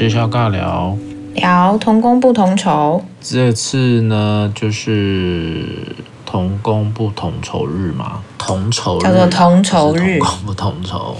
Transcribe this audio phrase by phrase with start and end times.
[0.00, 0.96] 吃笑尬聊，
[1.34, 3.04] 聊同工不同酬。
[3.20, 11.16] 这次呢，就是同工不同酬日嘛，同酬叫做同酬日，同工不同酬，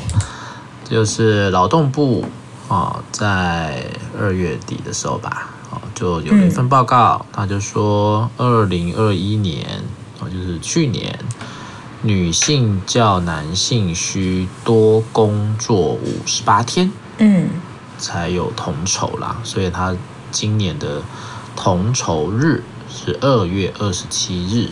[0.82, 2.24] 就是劳动部
[2.68, 3.84] 啊，在
[4.18, 5.50] 二月底的时候吧，
[5.94, 9.66] 就有了一份报告，他、嗯、就说，二零二一年
[10.20, 11.14] 哦，就是去年。
[12.02, 17.46] 女性较男性需多工作五十八天，嗯，
[18.00, 19.36] 才有同酬啦。
[19.44, 19.94] 所以他
[20.32, 21.02] 今年的
[21.54, 24.70] 同酬日是二月二十七日，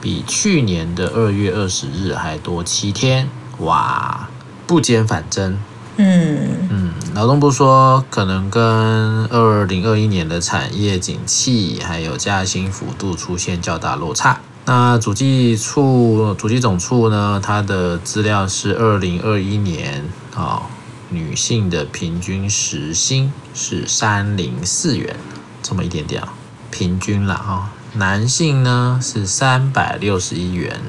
[0.00, 3.28] 比去年的二月二十日还多七天。
[3.60, 4.28] 哇，
[4.66, 5.58] 不减反增。
[5.98, 14.38] 嗯嗯，劳动部说可能跟二零二一年的产业景气还有加薪幅度出现较大落差。
[14.66, 17.40] 那主计处、主计总处呢？
[17.42, 20.60] 它的资料是二零二一年啊，
[21.08, 25.16] 女性的平均时薪是三零四元，
[25.62, 26.34] 这么一点点啊，
[26.70, 27.72] 平均了啊。
[27.94, 30.80] 男性呢是三百六十一元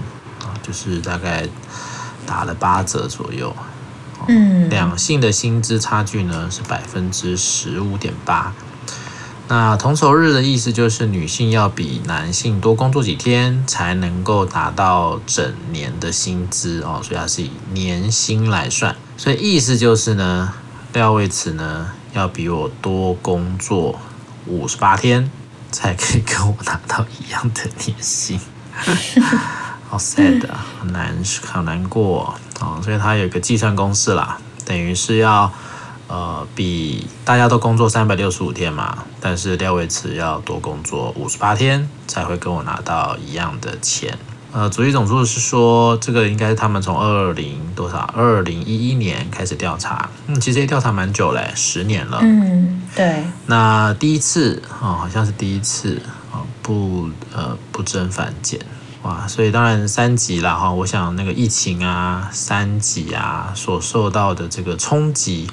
[0.42, 1.48] 啊，就是大概
[2.26, 3.56] 打了八折左右。
[4.28, 8.54] 嗯，两性的薪资差距呢是百分之十五点八。
[9.48, 18.94] 那同酬日的意思就是女性要比男性多工作几天，才能够达到整年的薪资哦，所以它是以年薪来算。
[19.18, 20.54] 所以意思就是呢，
[20.94, 24.00] 廖为慈呢要比我多工作
[24.46, 25.30] 五十八天，
[25.72, 28.40] 才可以跟我拿到一样的年薪。
[29.90, 32.80] 好 sad 啊，很难，好难过哦。
[32.84, 35.52] 所以它有一个计算公式啦，等于是要。
[36.10, 44.18] 呃，比大家都工作三百六十五天嘛，但是廖为慈要多工作五十八天才会跟我拿到一样的钱。
[44.52, 52.20] 呃，主计总处是说，这个应该是他们从二零多少二零一一年开始调查，嗯，其实也调查蛮久嘞，十年了。
[52.22, 53.24] 嗯，对。
[53.46, 58.60] 那第一次哦，好像是第一次哦，不呃不增反减
[59.04, 65.48] 哇，所以当然三级啦哈，我想那个疫情啊，三级啊所受到的这个冲击。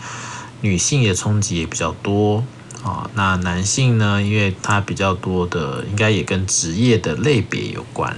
[0.61, 2.43] 女性也冲击也比较多
[2.82, 4.22] 啊，那男性呢？
[4.22, 8.16] 因为他比较多的，应该也跟职业的类别有关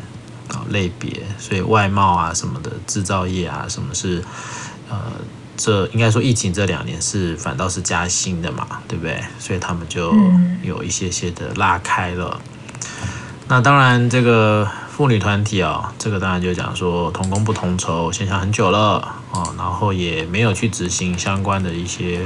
[0.49, 4.23] 啊，类别，所以外贸啊什么的，制造业啊什么是，
[4.89, 5.13] 呃，
[5.57, 9.23] 这应该说疫情这两年是反倒是加薪的嘛，对不对？
[9.39, 10.15] 所以他们就
[10.63, 12.41] 有一些些的拉开了。
[13.49, 14.69] 那当然这个。
[14.97, 18.97] 妇女团体啊，这个当然就讲说同工不同酬现象很久了
[19.31, 22.25] 啊，然后也没有去执行相关的一些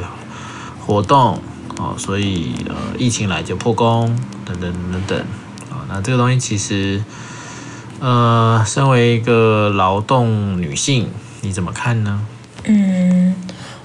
[0.87, 1.43] 活动
[1.77, 5.19] 啊，所以呃疫情来就破功等等等等
[5.69, 7.03] 啊，那这个东西其实
[8.01, 11.09] 呃，身为一个劳动女性，
[11.43, 12.21] 你怎么看呢？
[12.65, 13.35] 嗯，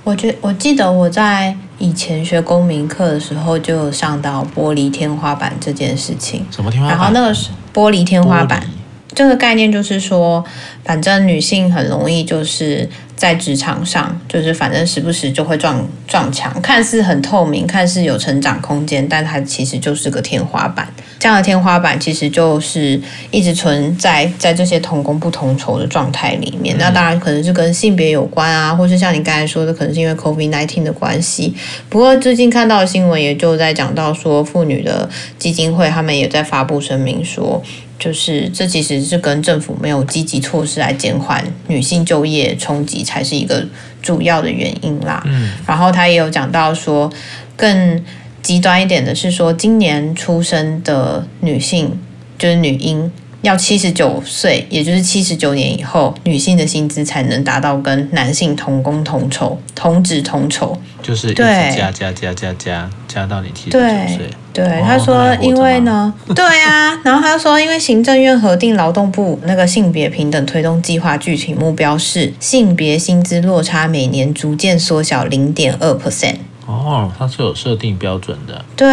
[0.04, 6.46] 我觉我记得我在以前学公民课的时候就有上到玻璃天花板这件事情。
[6.50, 6.98] 什么天花板？
[6.98, 8.66] 然后那个是玻璃天花板。
[9.14, 10.44] 这个概念就是说，
[10.84, 20.90] 反正女性很容易就是在职场上，就是反正时不时就会撞撞墙，看似很透明，看似有成长空间，但它其实就是个天花板。
[21.26, 26.78] 这样的天花板其实就是一直存在在这些同工不同酬的状态里面。
[26.78, 31.56] 那当然可能是跟性别有关啊，或是像你刚才说的，可能是因为 COVID nineteen 的关系。
[31.90, 35.10] 不过最近看到的新闻也就在讲到说，妇女的
[35.40, 37.60] 基金会他们也在发布声明说。
[37.98, 43.66] 就是这其实是跟政府没有积极措施来减缓女性就业冲击，才是一个
[44.02, 45.24] 主要的原因啦。
[45.26, 47.10] 嗯，然后他也有讲到说，
[47.56, 48.04] 更
[48.46, 52.00] 极端一点的是说，今年出生的女性
[52.38, 53.12] 就是女婴。
[53.42, 64.28] 要七十九岁，也就是七十九年以后，女性的薪资才能达到跟男性同工同酬、同职同酬，就是一直加加加加加加到你七十九岁。
[64.52, 76.38] 对，他说，因为呢， 对啊，然后他说，因为行政院核定劳动部那个性别平等推动计划具体目标是性别薪资落差每年逐渐缩小零点二 percent。
[76.76, 78.64] 哦，它是有设定标准的。
[78.76, 78.88] 对，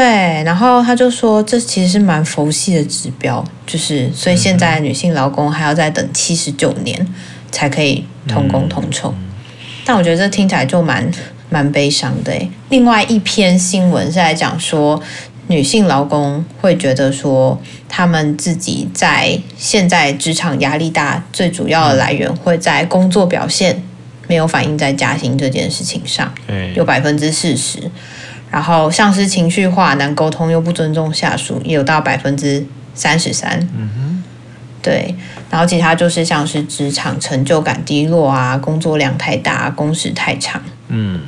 [0.44, 7.06] 然后他就说，这其实是蛮佛系的指标，就是所以现在女性劳工还要再等七十九年
[7.50, 9.12] 才可以同工同酬。
[9.16, 9.30] 嗯、
[9.84, 11.10] 但我觉得这听起来就蛮
[11.50, 12.32] 蛮悲伤的。
[12.70, 15.00] 另外一篇新闻是在讲说，
[15.48, 23.82] 女性劳工会觉得说，他们自己在现在职场压力大，最主要的来源会在工作表现。
[24.28, 26.32] 没有反映在加薪这件事情上，
[26.74, 27.90] 有百分之四十，
[28.50, 32.64] 然后像是情绪化、难沟通又不尊重下属，也有到百分之
[32.94, 33.58] 三十三。
[33.76, 34.22] 嗯哼，
[34.82, 35.14] 对，
[35.50, 40.62] 然后其他就是像是职场成就感低落啊，工作量太大，工时太长。
[40.88, 41.20] 嗯，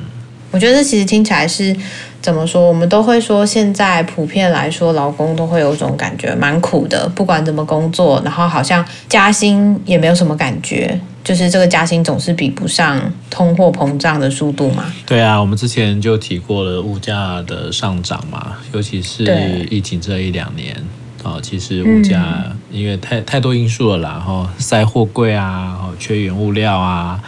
[0.51, 1.75] 我觉得这其实听起来是
[2.21, 2.69] 怎么说？
[2.69, 7.09] 我们都会说，现在普遍来说，劳工都会有种感觉，蛮苦的。
[7.15, 13.01] 不管怎么工作，然后好像加薪也没有什么感觉，就是这个加薪总是比不上
[13.31, 14.85] 通货膨胀的速度嘛。
[15.07, 19.25] 对啊，我们之前就提过了物价的上涨嘛，尤其是
[19.71, 20.77] 疫情这一两年
[21.23, 27.19] 啊，其实物价因为太太多因素了啦，然后塞货柜啊，缺原物料啊。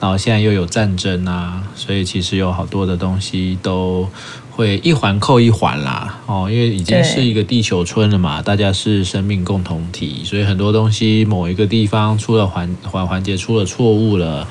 [0.00, 4.08] 然后现在又有战争啊，所以其实有好多的东西都
[4.54, 6.20] 会一环扣一环啦。
[6.26, 14.46] 哦，因为已经是一个地球村了嘛，大家是生命共同体，所以很多东西某一个地方出了环环环节出了错误了，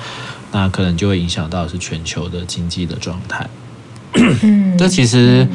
[0.51, 3.49] 那可能就会影响到是全球的经济的状态。
[4.13, 5.47] 嗯，这其实。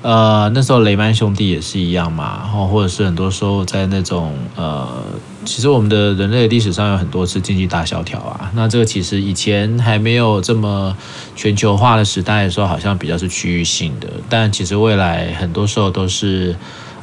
[0.00, 5.02] 呃，那时候雷曼兄弟也是一样嘛，然后或者是很多时候在那种呃，
[5.48, 8.52] 其实我们的人类历史上有很多次经济大萧条啊。
[8.54, 10.94] 那这个其实以前还没有这么
[11.34, 16.54] 全球化的时代的时候，好像比较是区域性的，但其实未来很多时候都是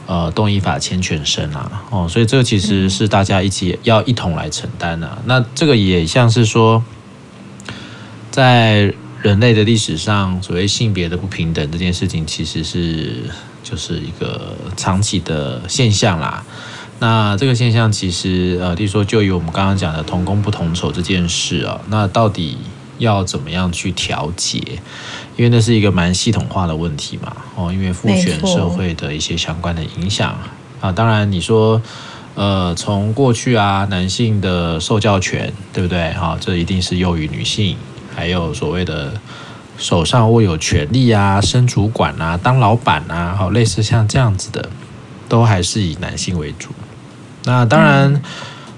[0.06, 1.84] 呃动一法牵全身啊。
[1.90, 5.18] 哦，所以这个其实是大家一起要一同来承担的。
[5.26, 6.84] 那这个也像是说
[8.30, 8.94] 在。
[9.24, 13.24] 人类的历史上，所谓性别的不平等这件事情，其实是
[13.64, 16.46] 就是一个长期的现象啦。
[17.00, 22.58] 那这个现象其实呃，例如说就以我们刚刚讲的同工不同酬这件事啊，那到底
[22.98, 24.60] 要怎么样去调节？
[25.36, 27.36] 因为那是一个蛮系统化的问题嘛。
[27.56, 30.38] 哦，因为父权社会的一些相关的影响
[30.80, 30.92] 啊。
[30.94, 31.82] 当然你说
[32.36, 36.14] 呃，从过去啊，男性的受教权，对不对？
[36.14, 37.76] 哈，这一定是优于女性。
[38.16, 39.14] 还有所谓的
[39.78, 44.70] 手上握有权力啊，升主管啊，当老板啊，好，类似像这样子的，
[45.28, 46.70] 都还是以男性为主。
[47.46, 48.22] 那当然，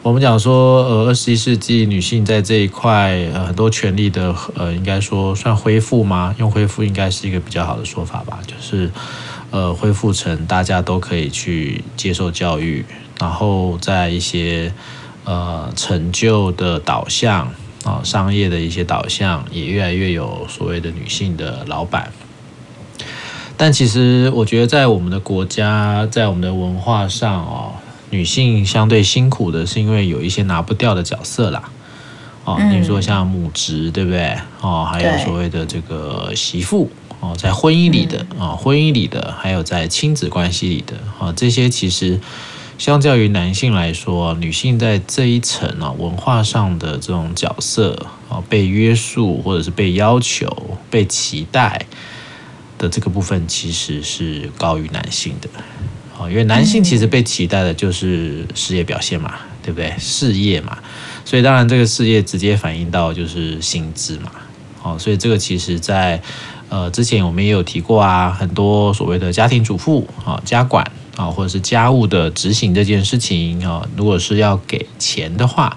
[0.03, 6.35] 我们讲说，呃，二十一世纪女性在这一块，呃，很多权利的，呃，应该说算恢复吗？
[6.37, 8.91] 用恢复应该是一个比较好的说法吧，就是，
[9.51, 12.85] 呃，恢复成大家都可以去接受教育，
[13.19, 14.73] 然后在一些，
[15.23, 17.51] 呃，成就的导向。
[17.85, 22.11] 啊，商业的一些导向也越来越有所谓的女性的老板，
[23.55, 27.71] 但其实我觉得在我们的国家，在我们的文化上哦，
[28.09, 31.69] 女性相对辛苦的是因为有一些拿不掉的角色啦。
[32.45, 34.37] 哦，比如说像母职，对不对？
[34.61, 36.89] 哦，还有所谓的这个媳妇
[37.19, 42.19] 哦，在婚姻里的啊，婚姻里的，还有在亲子关系里的啊，这些其实。
[42.77, 51.87] 相较于男性来说，女性在这一层啊文化上的这种角色啊，被约束或者是被要求、被期待
[52.77, 55.49] 的这个部分，其实是高于男性的
[56.19, 56.29] 啊。
[56.29, 59.93] 因为男性其实被期待的就是事业表现嘛，对不对？
[59.99, 60.77] 事业嘛，
[61.23, 64.31] 所以当然这个事业直接反映到就是薪资嘛。
[64.83, 66.21] 哦，所以这个其实在
[66.69, 70.89] 呃之前我们也有提过啊，很多所谓的家庭主妇啊、家管。
[71.17, 75.75] 啊，或者是家务的执行这件事情啊，如果是要给钱的话，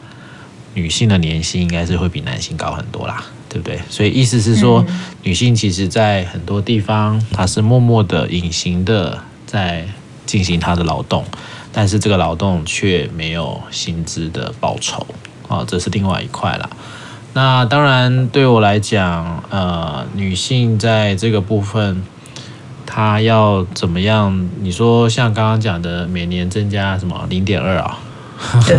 [0.75, 3.81] 女性的年薪应该是会比男性高很多啦，对不对？
[3.89, 4.85] 所以意思是说，
[5.23, 9.89] 女性其实在很多地方，她是默默的、隐形的在
[10.31, 11.25] 进行他的劳动，
[11.73, 15.05] 但是这个劳动却没有薪资的报酬
[15.49, 16.71] 啊，这是另外一块啦。
[17.33, 22.01] 那当然，对我来讲，呃，女性在这个部分。
[22.87, 24.49] 她要怎么样？
[24.61, 27.99] 你说像刚刚讲的，每年增加什么零点二啊？
[28.67, 28.77] 对。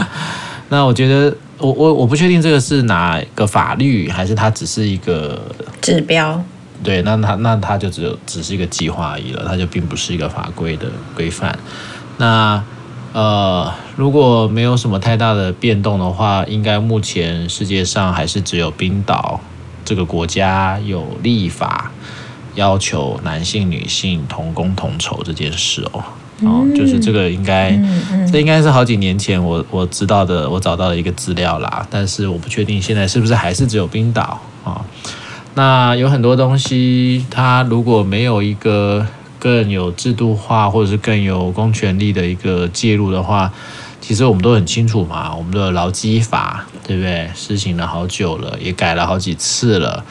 [0.68, 5.40] 那我觉得，我我我不确定这个是哪个法律，还是它只是一个
[5.80, 6.42] 指标。
[6.82, 11.58] 对，那他那他就只有只是一个计划而已了，他就并不是一个法规的规范。
[12.18, 12.62] 那
[13.12, 19.40] 呃，如果没有什么太大的变动的话，应该目前世界上还是只有冰岛
[19.84, 21.90] 这个国家有立法。
[22.56, 26.02] 要求男性、女性同工同酬这件事哦，
[26.42, 27.70] 哦，就是这个应该，
[28.30, 31.86] 这应该是好几年前我我知道的，我找到的一个资料啦。
[31.88, 34.84] 但是我不确定现在是不是还是只有冰岛啊？
[35.54, 39.06] 那有很多东西，它如果没有一个
[39.38, 43.52] 更有制度化，或者是更有公权力的一个介入的话，
[44.00, 45.34] 其实我们都很清楚嘛。
[45.34, 47.30] 我们的劳基法对不对？
[47.34, 50.04] 施行了好久了，也改了好几次了。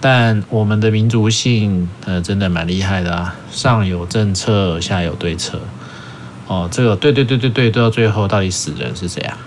[0.00, 3.36] 但我们的民族性，呃，真的蛮厉害的啊！
[3.52, 5.60] 上有政策，下有对策。
[6.48, 9.38] 哦，这个对对对对对，到最后到底死人是谁啊？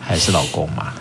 [0.00, 0.92] 还是老公嘛？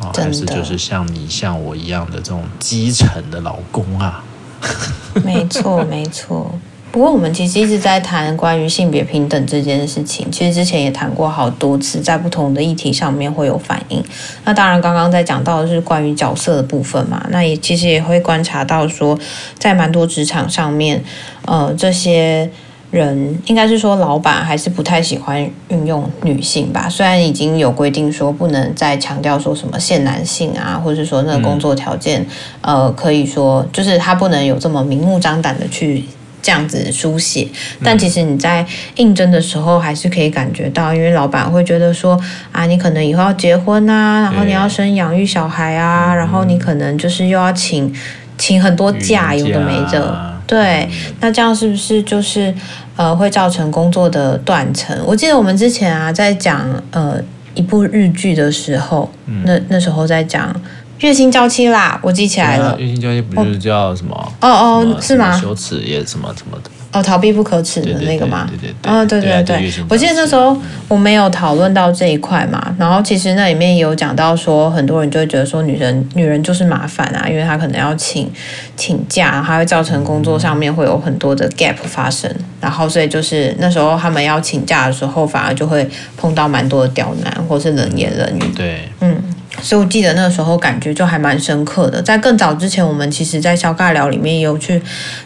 [0.00, 4.24] 哦，还是就是像你像我一样的这种基层的老公啊？
[5.24, 6.50] 没错没错。
[6.92, 14.02] 不过我们其实一直在谈关于性别平等这件事情，其实之前也谈过好多次，在不同的议题上面会有反应。
[14.44, 19.16] 那当然，刚刚在讲到的是关于角色的部分嘛，那也其实也会观察到说，
[19.56, 21.00] 在蛮多职场上面，
[21.44, 22.50] 呃，这些
[22.90, 26.88] 人应该是说老板还是不太喜欢运用女性吧。
[26.88, 32.20] 虽然已经有规定说不能再强调说什么限男性啊，或者是说那个工作条件，
[32.62, 36.04] 嗯、呃，可以说就是他不能有这么明目张胆的去。
[36.42, 37.46] 这样子书写，
[37.84, 38.64] 但其实你在
[38.96, 42.18] 应征的时候还是可以感觉到，因为老板会觉得说
[42.50, 47.94] 啊，你可能以后要结婚啊，然后你要生养育小孩啊，然后你可能就是又要请
[48.38, 50.88] 请很多假，有的没的，对，
[51.20, 52.52] 那这样是不是就是
[52.96, 54.98] 呃会造成工作的断层？
[55.06, 57.22] 我记得我们之前啊在讲呃
[57.54, 59.08] 一部日剧的时候，
[59.44, 60.54] 那那时候在讲。
[61.00, 62.78] 月薪娇妻啦，我记起来了。
[62.78, 64.32] 月薪娇妻不就是叫什么？
[64.42, 65.32] 哦哦，是吗？
[65.32, 66.70] 羞耻也什么什么的。
[66.92, 68.48] 哦，逃避不可耻的那个吗？
[68.50, 68.92] 对对对。
[68.92, 69.72] 哦，对对对。
[69.88, 70.56] 我记得那时候
[70.88, 78.28] 我没有讨论到这一块嘛，然后其实那里面也有讲到说，很多人就会觉得说，女人女人就是麻烦啊，因为她可能要请
[78.76, 82.28] 请假，还会造成工作上面会有很多的 gap 发生，
[82.60, 88.52] 然后所以就是那时候他们要请假的时候，反而就会碰到蛮多的刁难或是冷言冷语。
[88.56, 89.19] 对，嗯。
[89.62, 92.02] 所以我记得那个时候感觉就还蛮深刻的。
[92.02, 94.80] 在更早之前，我们其实，在小尬聊里面也有去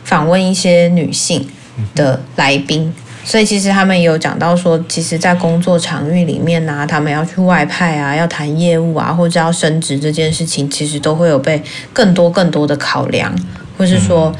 [0.04, 1.46] 访问一些女性
[1.94, 2.92] 的来宾，
[3.24, 11.62] 所以其实他们也有讲到说，其实，在工作场域里面呢、啊，他们要去外派啊，要谈业务啊，或者要升职这件事情，其实都会有被
[11.92, 13.34] 更多更多的考量，
[13.78, 14.34] 或是说。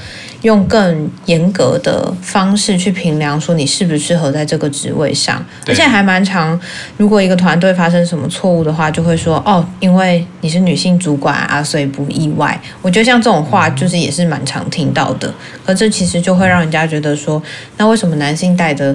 [0.45, 6.59] 用更严格的方式去评量，说你适不适合在这个职位上，而且还蛮常。
[6.99, 12.61] 如果一个团队发生什么错误的话，就会说哦，因为你是女性主管啊，所以不意外。
[12.83, 15.33] 我觉得像这种话，就是也是蛮常听到的。
[15.65, 17.43] 可这其实就会让人家觉得说，
[17.79, 18.95] 那为什么男性带的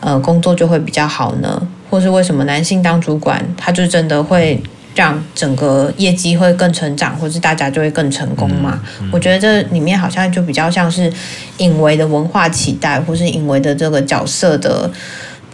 [0.00, 1.66] 呃工作就会比较好呢？
[1.88, 4.62] 或是为什么男性当主管，他就真的会？
[4.94, 8.80] 让整个业绩会更成长，或是大家就会更成功嘛？
[9.00, 11.12] 嗯嗯、我觉得这里面好像就比较像是
[11.58, 14.90] 隐为的文化期待，或是隐为的这个角色的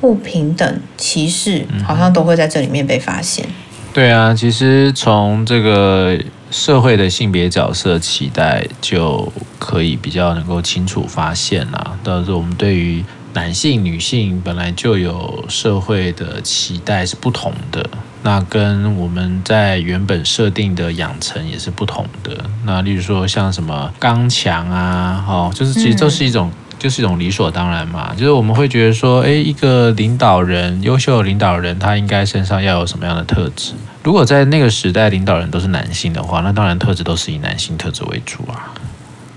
[0.01, 3.47] 不平等、歧视，好像都会在这里面被发现。
[3.93, 6.19] 对啊，其实从这个
[6.51, 11.99] 社会的性别角色期待就可以比较能够清楚发现啦。
[12.03, 17.89] 但是我们对于男性、女性本来就有社会的期待是不同的。
[18.27, 22.37] 那跟我们在原本设定的养成也是不同的。
[22.65, 28.13] 那例如说像什么刚强啊，哦，就是其实都是一种，就是一种理所当然嘛。
[28.17, 33.75] 就是我们会觉得说，诶，一个领导人，优秀的领导人，他应该身上要有什么样的特质？
[34.03, 38.75] 如果在那个时代领导人都是男性的话，那当然特质都是以男性特质为主啊，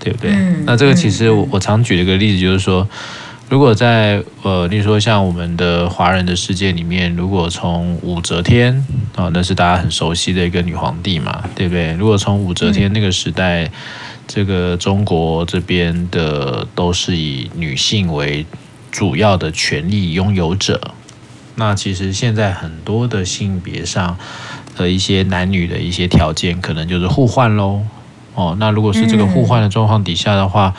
[0.00, 0.32] 对不对？
[0.66, 2.84] 那这个其实我我常举的一个例子就是说。
[3.50, 11.92] 如果在呃，例如说像我们的华人的世界里面，如果从武则天啊、那是大家很熟悉的一个女皇帝嘛，对不对？
[11.94, 13.68] 如果从武则天那个时代，
[14.28, 18.46] 这个中国这边的都是以女性为
[18.92, 20.94] 主要的权力拥有者，
[21.56, 24.16] 那其实现在很多的性别上
[24.76, 27.80] 的一些男女的一些条件，可能就是互换喽。
[28.36, 30.72] 哦，那如果是这个互换的状况底下的话。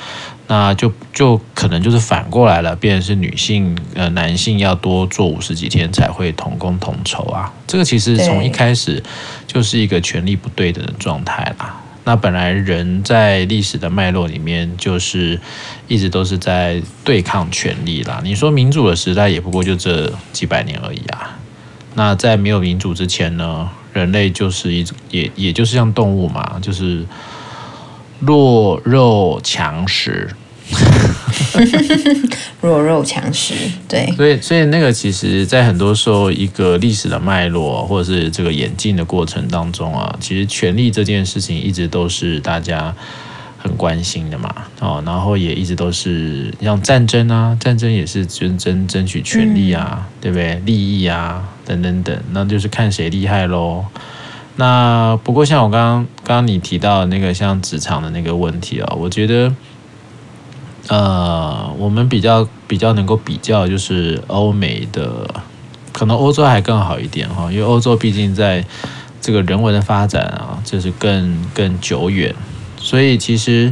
[0.52, 7.50] 嗯那就就可能就是反过来了，变成是女性呃男性要多做五十几天才会同工同酬啊。
[7.66, 9.02] 这个其实从一开始
[9.48, 11.82] 就是一个权力不对等的状态啦。
[12.04, 15.40] 那本来人在历史的脉络里面就是
[15.88, 18.20] 一直都是在对抗权力啦。
[18.22, 21.40] 你说民主的时代也不过就这几百年而已啊。
[21.96, 27.06] 那在没有民主之前呢，人类就是一也也就是像动物嘛，就是
[28.20, 30.30] 弱肉强食。
[32.62, 33.54] 弱肉强食，
[33.88, 42.94] 对，所以所以那个其实，在很多时候，一个历史的脉络，或者是这个演进的过程当中啊，其实权力这件事情一直都是大家
[43.58, 50.62] 很关心的嘛，哦，然后也一直都是像战争啊，战争也是争争争取权力啊，嗯、对不对？
[50.66, 53.84] 利益啊，等等等，那就是看谁厉害喽。
[54.56, 59.52] 那不过像我刚刚刚刚你提到的那个像职场的那个问题啊，我觉得。
[60.88, 65.30] 呃，我们比较比较能够比较，就是欧美的，
[65.94, 68.66] 可能欧洲还更好一点哈，因为欧洲毕竟在
[69.22, 72.34] 这个人文的发展啊，就是更更久远，
[72.78, 73.72] 所以其实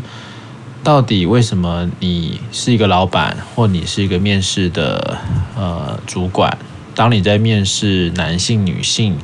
[0.84, 5.18] 到底为什么你是一个老板，或你是一个面试的
[5.58, 6.58] 呃主管，
[6.96, 9.18] 当你在面试男性、女性，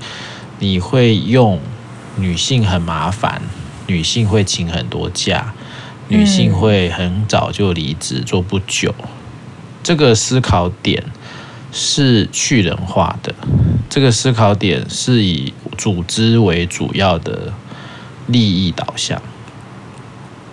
[0.60, 1.60] 你会用
[2.18, 3.42] 女性很麻烦，
[3.88, 5.54] 女性会请很多假。
[6.08, 8.94] 女性会很早就离职做不久。
[9.84, 11.04] 这个思考点
[11.72, 13.34] 是去人化的，
[13.90, 17.54] 这个思考点是以组织为主要的
[18.28, 19.22] 利益导向。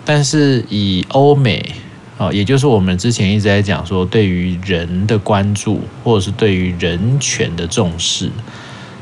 [0.05, 1.75] 但是以欧美
[2.17, 8.29] 啊，也就是我们之前一直在讲说，对于人的关注，或者是对于人权的重视，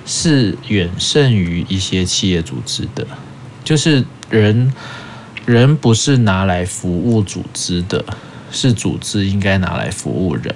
[0.06, 3.06] 是远胜于一些企业组织的。
[3.64, 4.72] 就是人，
[5.52, 8.04] 人不是拿来服务组织的，
[8.52, 10.56] 是组织应该拿来服务人。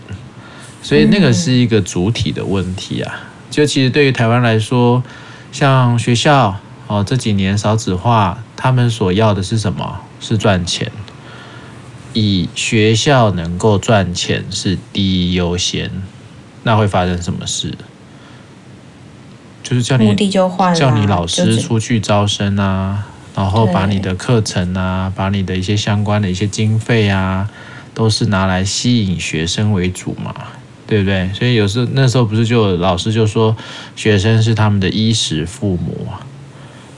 [0.82, 3.30] 所以那个是一个主体的问题啊。
[3.52, 5.04] 就其实对于台湾来说，
[5.52, 10.00] 像学校哦，这几年少子化，他们所要的是什么？
[10.20, 10.92] 是赚钱，
[12.14, 15.92] 以学校能够赚钱是第一优先，
[16.64, 17.74] 那会发生什么事？
[19.62, 20.16] 就是叫你
[20.76, 27.50] 叫你老师出去招生啊，然后把你的课程啊，把你的一些相关的一些经费啊，
[27.94, 30.34] 都是拿来吸引学生为主嘛，
[30.88, 31.30] 对不对？
[31.34, 33.56] 所以有时候那时候不是就老师就说
[33.96, 36.08] 学生是他们的衣食父母，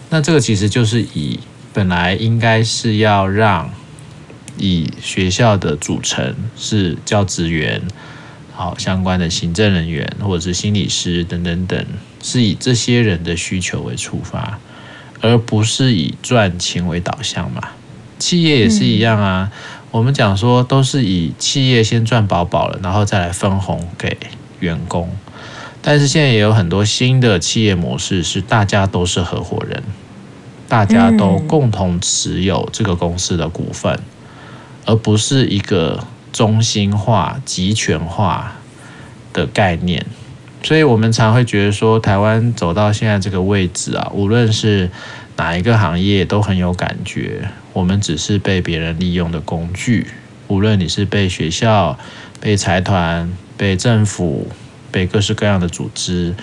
[0.10, 1.40] 那这个其实就是以。
[1.74, 3.70] 本来应该是要让
[4.58, 7.80] 以学校的组成是教职员，
[8.52, 11.86] 好相关的行政人员或者是心理师等等等，
[12.24, 14.58] 是以这些人的需求为出发，
[15.22, 17.62] 而不是以赚钱为导向嘛。
[18.20, 19.52] 企业也是一样啊，
[19.92, 24.18] 我们讲说都是以企业先赚饱饱了，然后再来分红给
[24.60, 25.10] 员工。
[25.82, 29.84] 但是现在也有很多新的企业模式，是大家都是合伙人。
[30.70, 33.98] 大家都共同持有这个公司的股份，
[34.86, 38.58] 而不是一个中心化、集权化
[39.32, 40.06] 的概念。
[40.64, 44.90] 所以，我们常会觉得说，台湾走到现在这个位置啊，无论是
[45.38, 47.48] 哪一个行业，都很有感觉。
[47.74, 50.08] 我们只是被别人利用的工具。
[50.48, 51.98] 无论你是被学校、
[52.42, 54.48] 被财团、被政府、
[54.92, 56.34] 被各式各样的组织。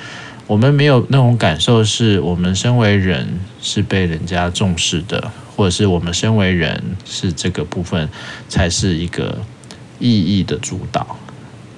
[0.47, 8.09] 我们没有那种感受，是我们身为人是被人家重视的，或者是我们身为人是这个部分
[8.49, 9.39] 才是一个
[9.99, 11.19] 意义的主导，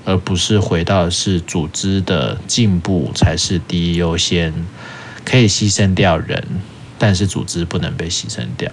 [0.07, 4.55] 而不是回到是组织的进步才是第一优先，
[5.25, 6.43] 可以牺牲掉人，
[6.97, 8.71] 但是组织不能被牺牲掉，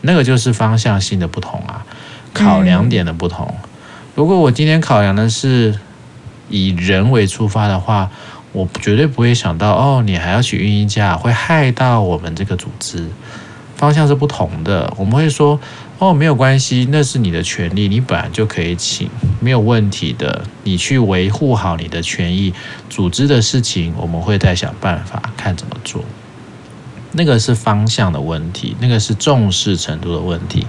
[0.00, 1.84] 那个就是方向性的不同啊，
[2.32, 3.52] 考量点的不同。
[4.14, 5.78] 如果我今天考量的是
[6.48, 8.08] 以人为出发的话，
[8.52, 13.08] 我绝对不会想到哦，你还要去运营价，会害到我们这个组织。
[13.76, 14.92] 方向是不同的。
[14.98, 15.58] 我们会说
[16.00, 20.42] 哦，没有关系，那是你的权利，你本来就可以请，没有问题的。
[20.64, 22.54] 你去维护好你的权益，
[22.88, 26.02] 组织的事情我们会再想办法看怎么做。
[27.12, 30.66] 那个是方向的问题，那个是重视程度的问题，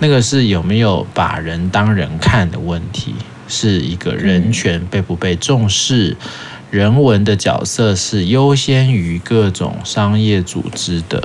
[0.00, 3.14] 那个是有没有把人当人看的问题，
[3.46, 6.16] 是一个人权被不被重视。
[6.72, 11.22] 人文的角色是优先于各种商业组织的，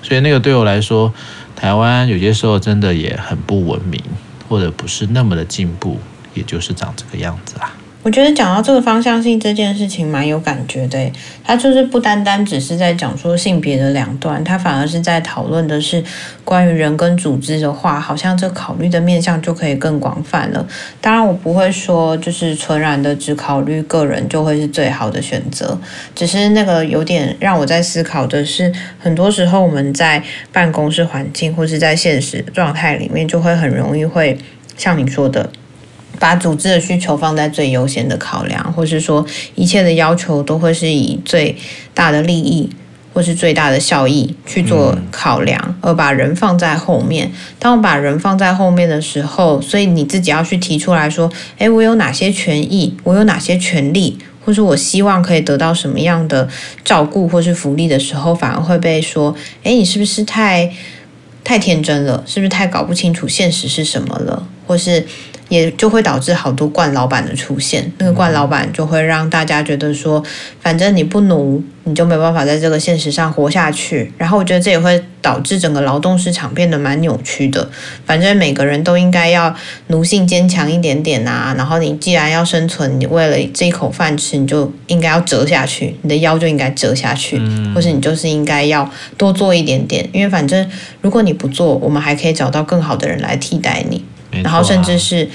[0.00, 1.12] 所以那个对我来说，
[1.58, 4.00] 台湾有些时候真的也很不文明，
[4.48, 5.98] 或者不是那么的进步，
[6.32, 7.72] 也就是长这个样子啦。
[8.04, 11.12] 我觉得讲到这个方向性这件事情蛮有感觉的，
[11.44, 16.02] 他就是不单单只是在讲说性别的两端，他反而是在讨论的是
[16.44, 20.66] 关于人跟组织的话，好像这考虑的面向就可以更广泛了。
[21.00, 25.78] 当然，我不会说就是纯然的只考虑个人就会是最好的选择，
[26.14, 34.38] 只是那个有点让我在思考的是，很多时候我们在办公室环境或是在现实状态里面，就会很容易会
[34.76, 35.50] 像你说的。
[36.18, 41.56] 把组织的需求放在最优先的考量，或是说一切的要求都会是以最
[41.94, 42.68] 大的利益
[43.14, 47.32] 或是最大的效益去做考量，而把人放在后面。
[47.58, 52.96] 当我把人放在后面的时候，所以你自己要去提出来说：诶，我有哪些权益？
[53.02, 54.18] 我有哪些权利？
[54.44, 56.48] 或是我希望可以得到什么样的
[56.84, 60.70] 照顾或是福利的时候，反而会被说：诶，你是不是太
[61.42, 62.22] 太天真了？
[62.26, 64.46] 是不是太搞不清楚现实是什么了？
[64.66, 65.04] 或是？
[65.48, 70.22] 也就会导致好多惯老板的出现，那个惯老板就会让大家觉得说，
[70.60, 74.12] 反正你不奴，你就没办法在这个现实上活下去。
[74.18, 77.68] 然后我觉得这也会导致整个劳动市场变得蛮扭曲的。
[78.04, 79.54] 反正每个人都应该要
[79.86, 81.54] 奴性坚强一点点啊。
[81.56, 87.40] 然后你既然要生存，你为了这一口饭吃，你就应该要折下去，你的腰就应该折下去，
[87.74, 90.06] 或是你就是应该要多做一点点。
[90.12, 90.68] 因为反正
[91.00, 94.04] 如果你不做，我们还可以找到更好的人来替代你。
[94.30, 95.28] 然后甚至是，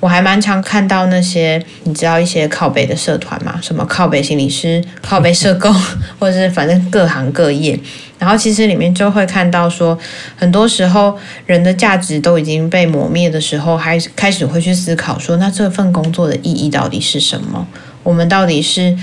[0.00, 5.72] 我还蛮常看到那些，你知道一些靠北的社团嘛，什么靠北心理师、靠北社工，
[6.18, 7.78] 或者是反正各行各业。
[8.18, 9.98] 然后其实里面就会看到说，
[10.36, 17.66] 很多时候人的价值都已经被磨灭的时候，还开始会去思考说，那这份工作的意义到底是什么？
[18.02, 18.94] 我们到底是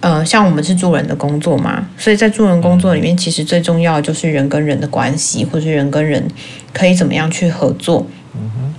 [0.00, 1.86] 呃，像我们是助人的工作嘛？
[1.96, 6.28] 所以在助人工作里面，其实最重要的就是人跟人的关系，或是人跟人
[6.72, 8.06] 可以怎么样去合作。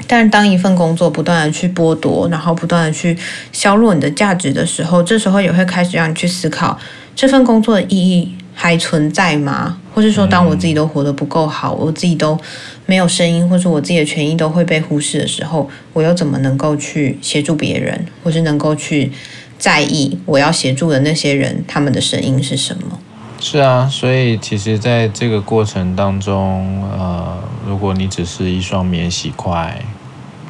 [0.07, 3.17] 但是当一份工作不断的去剥夺，然后不断的去
[3.51, 6.77] 削弱你的价值的时候，这时候也会开始让你去思考
[7.15, 8.35] 这份工作的意义。
[8.61, 9.79] 还存在吗？
[9.95, 12.37] 或是说，当我自己都活得不够好，我自己都
[12.85, 19.13] 没有声音，或是我自己的权益都会被忽视的时候，我又怎么能够去协助别人，或是能够去
[19.57, 22.99] 在意我要协助的那些人他们的声音是什么？
[23.41, 29.81] 是啊，所以其实在这个过程当中，呃，如果你只是一双免洗筷，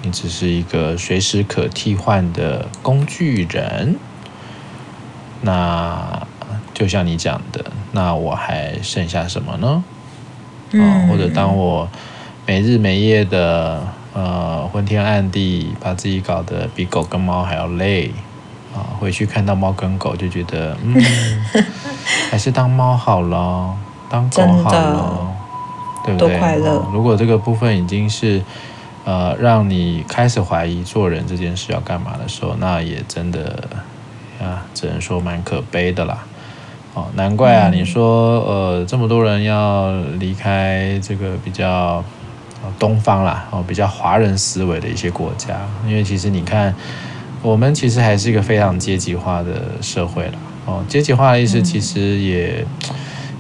[0.02, 3.96] 你只是一个随时可替换的工具人，
[5.42, 6.28] 那
[6.74, 7.64] 就像你讲的。
[7.92, 9.84] 那我还剩下什么呢？
[10.74, 11.88] 啊、哦，或者当我
[12.46, 18.12] 没日没夜的呃昏天暗地把自己搞得比狗跟猫还要累
[19.00, 20.96] 回去看到猫跟狗就觉得嗯，
[22.32, 23.74] 还是当猫好了，
[24.10, 25.28] 当狗好了，
[26.06, 26.38] 对不对？
[26.38, 26.90] 快乐、哦。
[26.94, 28.42] 如果这个部分已经是
[29.06, 33.68] 呃让你开始怀疑做人这件事要干嘛的时候，那也真的
[34.42, 36.26] 啊，只能说蛮可悲的啦。
[36.96, 37.70] 哦，难怪啊！
[37.72, 42.04] 你说，呃，这么多人要离开这个比较
[42.80, 46.74] 东方啦，哦，比较华人思维的一些国家，因为其实你看，
[47.42, 50.34] 我们其实还是一个非常阶级化的社会了。
[50.66, 52.66] 哦，阶级化的意思其实也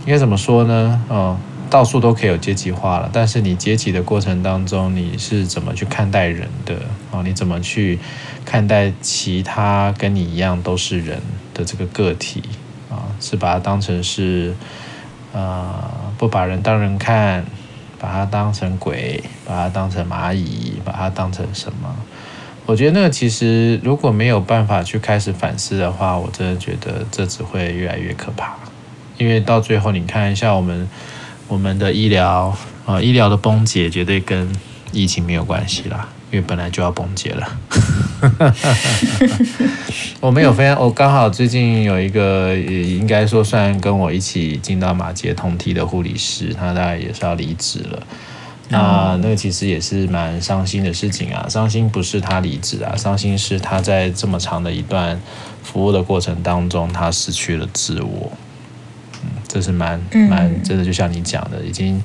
[0.05, 1.03] 应该怎么说呢？
[1.09, 1.37] 哦，
[1.69, 6.75] 到处都可以有阶级化了，但是你阶级的过程当中，你是怎么去看待人的？
[7.11, 7.99] 哦，你怎么去
[8.45, 11.21] 看待其他跟你一样都是人
[11.53, 12.41] 的这个个体？
[12.89, 14.55] 啊，是把它当成是，
[15.31, 15.71] 呃，
[16.17, 17.45] 不把人当人看，
[17.99, 21.95] 把它当成鬼，把它当成蚂蚁，把它当成什么？
[22.69, 28.55] 我觉得那个其实如果没有办法去开始反思的话，我真的觉得这只会越来越可怕。
[29.17, 30.87] 因为到最后，你看一下我们
[31.47, 32.55] 我们的医疗
[32.85, 34.47] 啊，医疗的崩解绝对跟
[34.91, 36.07] 疫情没有关系啦。
[36.29, 37.57] 因为本来就要崩解了，
[40.21, 40.79] 我没有分享。
[40.79, 48.03] 我刚好最近有一个，也应该说算跟我一起进到马杰同梯的护理师，他大概也是要离职了。
[48.69, 51.45] 那那个其实也是蛮伤心的事情啊。
[51.49, 55.19] 伤心不是他离职啊，伤心是他在这么长的一段
[55.61, 58.31] 服务的过程当中，他失去了自我。
[59.23, 62.01] 嗯，这是蛮蛮真的，就像你讲的，已经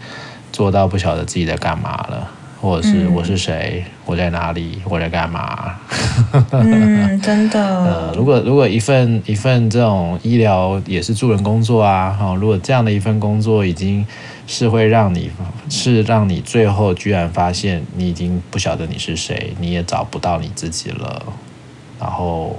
[0.52, 2.28] 做到不晓得自己在干嘛了。
[2.60, 3.84] 或者是我是谁？
[4.06, 4.80] 我在哪里？
[4.88, 5.74] 我在干嘛？
[6.50, 7.60] 嗯，真的。
[7.60, 14.06] 呃，如果如果一份一份这种医疗也是助人工作啊，哈，如果这样的一份工作已经
[14.46, 15.30] 是会让你
[15.70, 21.22] 是让你最后居然发现你已经不晓得你是谁，你也找不到你自己了，
[21.98, 22.58] 然后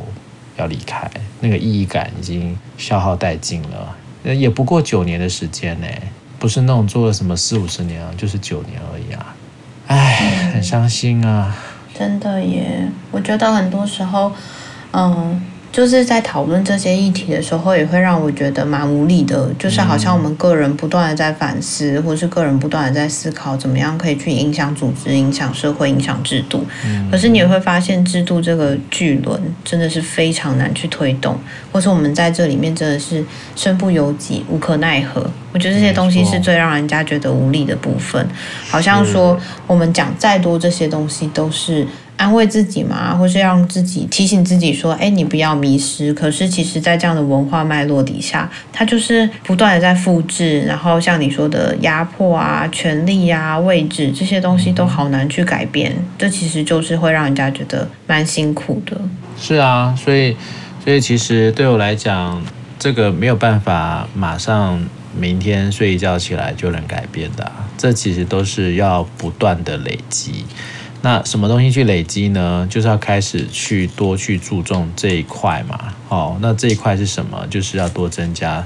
[0.58, 3.96] 要离开，那个意义感已经消耗殆尽了。
[4.24, 5.88] 也不过九年的时间呢，
[6.40, 9.36] 不是那种做了什么四五十年啊，就是九年而已啊。
[9.88, 11.56] 唉，很伤心啊！
[11.94, 14.32] 真的耶，我觉得很多时候，
[14.92, 15.42] 嗯。
[15.76, 19.52] 就是在讨论这些议题的时候，也会让我觉得蛮无力的。
[19.60, 26.66] 就是好像我们个人不断的在反思，或是个人不断的在思考，怎么样可以去影响组织、影响社会、影响制度。
[27.12, 31.38] 可是你也会发现，制度这个巨轮真的是非常难去推动，
[31.74, 33.22] 或是我们在这里面真的是
[33.58, 35.30] 身不由己、无可奈何。
[35.52, 38.26] 我觉得这些东西是最让人家觉得无力的部分。
[38.70, 41.86] 好像说我们讲再多这些东西都是。
[42.18, 50.62] 安慰自己嘛，或是让自己提醒自己说：“哎，你不要迷失。”可是，其实，在这样的文化脉络底下，它就是不断的在复制。
[50.62, 55.94] 然后，像你说的压迫啊、权力啊、位置这些东西，都好难去改变。
[56.18, 59.00] 这其实就是会让人家觉得蛮辛苦的。
[59.38, 60.36] 是啊，所以，
[60.84, 62.42] 所以其实对我来讲，
[62.80, 64.82] 这个没有办法马上
[65.18, 67.52] 明天睡一觉起来就能改变的。
[67.78, 70.46] 这其实都是要不断的累积。
[71.06, 72.68] 那什么东西去累积呢？
[72.68, 75.94] 就是要开始去多去注重这一块嘛。
[76.10, 77.46] 哦，那这一块是什么？
[77.48, 78.66] 就是要多增加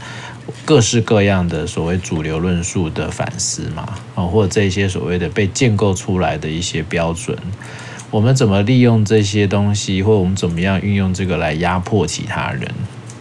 [0.64, 3.86] 各式各样的所谓主流论述的反思嘛。
[4.16, 7.38] 哦，或者这些所谓的被建构出来的一些标准，
[8.10, 12.72] 我们怎么利用这些东西，或者我们怎么样运用这个来压迫其他人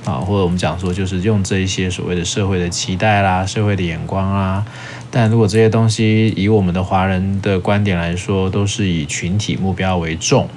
[0.05, 0.13] 啊？
[0.15, 4.65] 或者我们讲说，就是用这一些所谓的社会的期待啦、社会的眼光啊。
[5.11, 10.49] 但如果这些东西以我们的华人的观点来说，都是以群体目标为重，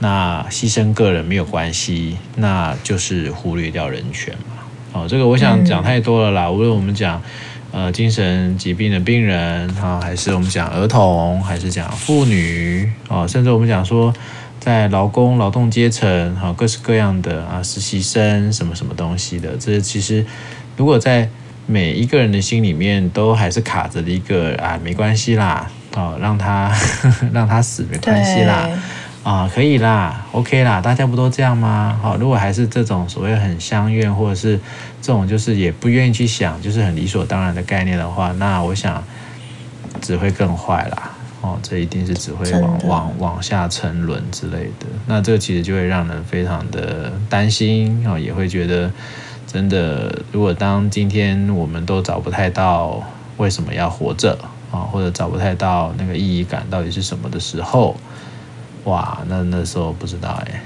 [0.00, 4.62] 那牺牲个人没有关系，那就是忽略掉人权嘛。
[4.92, 6.46] 哦，这个我想讲太多了啦。
[6.46, 7.22] 嗯、无论我们讲
[7.72, 14.12] 呃精神疾病的病人啊，还是我们讲儿童，还是讲妇女哦，甚至我们讲说
[14.58, 20.26] 在劳工劳动阶层哈，各式各样的啊实习生什么什么东西的，这其实
[20.76, 21.28] 如果在
[21.66, 28.68] 每一个人的心里面都还是卡着的一个啊，没关系啦，哦，让他呵呵 让他死没关系啦，
[29.22, 31.96] 啊，可以啦，OK 啦，大家不都这样吗？
[32.02, 34.58] 好，如果还是这种所谓很相怨，或者是
[35.00, 39.02] 这种就是也不愿意去想，就是很理所当然的概念的话，那我想
[40.00, 48.90] 只会更坏啦，哦，这一定是只会往往往下沉沦之类的，那这个其实就会让人非常的担心啊，也会觉得。
[49.52, 53.02] 真的，如果当今天我们都找不太到
[53.36, 54.38] 为什么要活着
[54.70, 57.96] 啊，或者找不太到那个意义感到底是什么的时候，
[58.84, 60.62] 哇，那那时候不知道哎，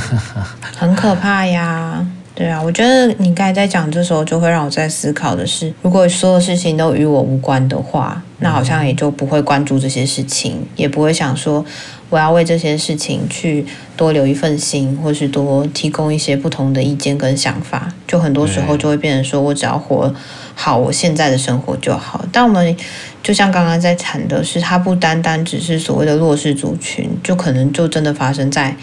[0.78, 2.06] 很可怕呀。
[2.34, 11.64] 对啊，我觉得你刚才在讲这时候，就会让我在思考的是，如果所有事情都与我无关的话，那好像也就不会关注这些事情，也不会想说
[12.08, 13.64] 我要为这些事情去
[13.96, 17.92] 多留一份心，或是多提供一些不同的意见跟想法。
[18.06, 20.14] 就很多时候就会变成说我只要活
[20.54, 22.24] 好我现在的生活就好。
[22.30, 22.76] 但我们
[23.22, 28.76] 就像刚刚在谈的是，它不单单只是所谓的弱势族群，就可能就真的发生在。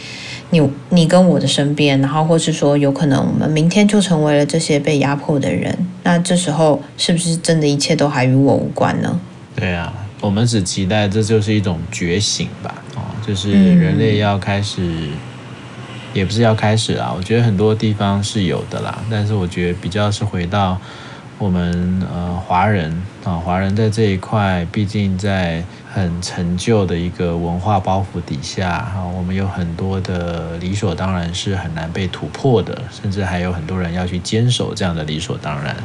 [0.49, 9.19] 你你跟我的身边，然后或是说，有可能我们明天就成为了这些被压迫的人，那这时候是不是真的一切都还与我无关呢？
[9.55, 12.83] 对啊，我们只期待这就是一种觉醒吧，
[13.25, 15.11] 就是人类要开始，嗯、
[16.13, 20.77] 也不是要开始啦，我觉得很多地方是有的啦，但是我觉得比较是回到
[21.37, 22.91] 我们呃华人
[23.23, 25.63] 啊，华人在这一块，毕竟在。
[25.95, 35.75] 很陈旧的一个文化包袱底下，啊，我们有很多的理所当然是很难被突破的，甚至还有很多人要去坚守这样的理所当然，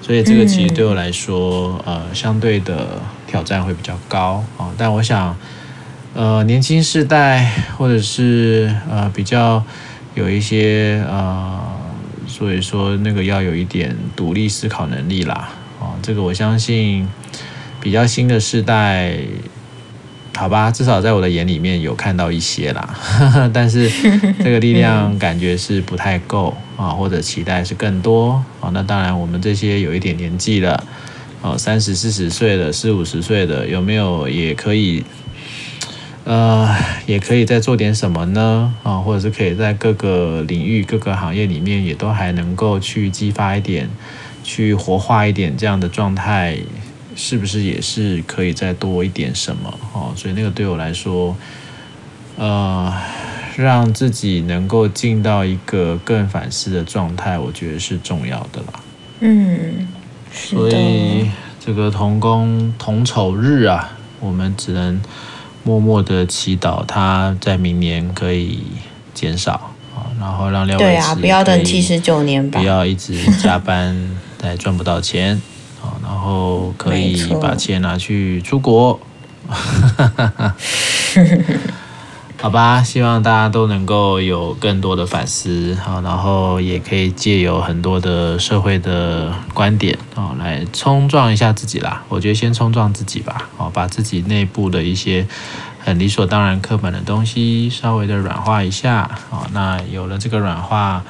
[0.00, 4.72] 所以这个其实对我来说，呃，相对的挑战会比较高啊。
[4.78, 5.36] 但我想，
[6.14, 9.64] 呃，年轻世代或者是呃比较
[10.14, 11.60] 有一些呃，
[12.26, 15.48] 所以说那个要有一点独立思考能力啦，
[15.80, 17.08] 啊，这个我相信。
[17.84, 19.12] 比较新的世代，
[20.36, 22.94] 好吧，至少在我的眼里面有看到一些啦，
[23.52, 23.90] 但是
[24.38, 28.70] 这个力量感觉是不太够啊，或者期待是更多啊。
[28.72, 30.84] 那当然，我们这些有一点年纪了，
[31.40, 35.04] 哦，三十四十岁的、四五十岁的，有没有也可以，
[36.24, 38.74] 呃，也可以再做点什么呢？
[38.82, 43.90] 啊，或者是可以在各个领域、各个行业里面，也都还能够去激发一点、
[44.42, 46.58] 去活化一点这样的状态。
[47.14, 50.14] 是不是也是可以再多一点什么哦？
[50.16, 51.36] 所以那个对我来说，
[52.38, 52.90] 呃，
[53.54, 58.80] 让自己能够进到一个更反思的状态，我觉得是重要的啦。
[59.20, 59.86] 嗯，
[60.32, 61.30] 所以
[61.60, 64.98] 这个同工同酬日啊，我们只能
[65.64, 68.62] 默默的祈祷他在明年可以
[69.14, 73.96] 减少啊，然后让廖对啊，不要等七十九年吧，不要一直加班
[74.42, 75.40] 还赚不到钱。
[76.00, 79.00] 然后可以把钱拿去出国，
[82.42, 82.82] 好吧？
[82.82, 92.02] 希望大家都能够有更多的反思，好，然后也可以借由很多的社会的观点，哦，来冲撞一下自己啦。
[92.08, 95.24] 我觉得先冲撞自己吧，哦，把自己内部的一些
[95.78, 101.04] 很理所当然、刻板的东西稍微的软化一下，哦，那有了这个软化。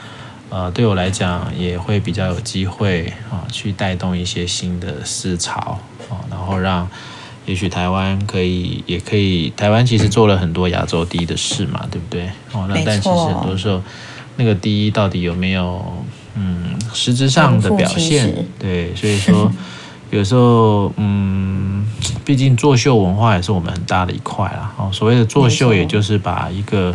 [0.51, 5.79] 呃，对我来讲也会比较有机会啊，去带动一些新的思潮
[6.11, 6.87] 啊，然后让
[7.47, 12.27] 也许台湾可以，也可以，台湾其实做了很多亚洲第一的事嘛，对不对？
[12.53, 13.83] 哦，那但其实很多时候
[14.37, 15.85] 那个第一到底有没有
[16.35, 18.33] 嗯实质上的表现？
[18.59, 19.51] 对，所以说
[20.11, 21.87] 有时候嗯，
[22.25, 24.73] 毕竟作秀文化也是我们很大的一块啦。
[24.77, 26.95] 哦，所谓的作秀，也就是把一个。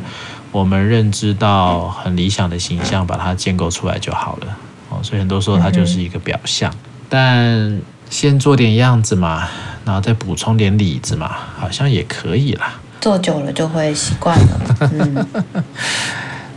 [0.53, 4.57] 我们认知到很理想的形象，把它建构出来就好了
[4.89, 4.97] 哦。
[5.03, 6.73] 所以很多时候它就是一个表象，
[7.09, 9.47] 但先做点样子嘛，
[9.85, 12.79] 然后再补充点里子嘛，好像也可以啦。
[12.99, 14.59] 做久了就会习惯了，
[14.91, 15.27] 嗯，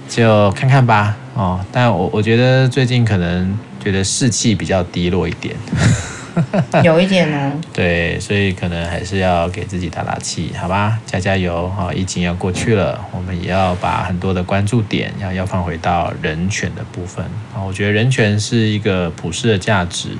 [0.09, 1.61] 就看看吧哦。
[1.71, 5.55] 但我我觉得最近可能觉得士气比较低落一点。
[6.85, 11.93] 有一点哦， 对，所以可能还是要给自己打打气，好吧，加加油哈！
[11.93, 17.61] 疫情要过去了，我们也要把很多的关注点要要放回到人权的部分啊。
[17.61, 20.11] 我觉得人权是一个普世的价值，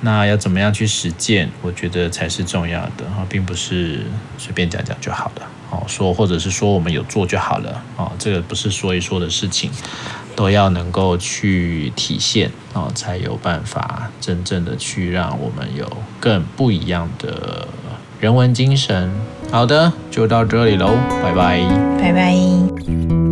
[0.00, 3.04] 那要怎么样去实践，我觉得才是重要的。
[3.16, 4.02] 哈，并不是
[4.36, 5.42] 随便讲讲就好了。
[5.70, 7.82] 哦，说或者是说我们有做就好了。
[7.96, 9.70] 哦，这个不是说一说的事情，
[10.34, 15.84] 都要能够去体现，哦，才有办法真正的去让我们有
[16.18, 17.68] 更不一样的
[18.20, 19.12] 人文精神。
[19.50, 20.90] 好的，就到这里喽。
[21.22, 21.60] 拜拜，
[22.00, 23.27] 拜拜。